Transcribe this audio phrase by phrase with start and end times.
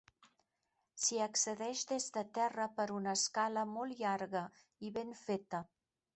[1.03, 4.45] S'hi accedeix des de terra per una escala molt llarga
[4.89, 5.63] i ben feta.